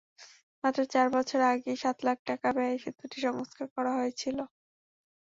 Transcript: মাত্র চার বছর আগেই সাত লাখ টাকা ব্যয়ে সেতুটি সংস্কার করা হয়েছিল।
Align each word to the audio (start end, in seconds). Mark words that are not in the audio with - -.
মাত্র 0.63 0.81
চার 0.93 1.07
বছর 1.15 1.39
আগেই 1.51 1.77
সাত 1.83 1.97
লাখ 2.07 2.17
টাকা 2.29 2.47
ব্যয়ে 2.55 2.77
সেতুটি 2.83 3.17
সংস্কার 3.25 3.65
করা 3.75 3.91
হয়েছিল। 3.97 4.37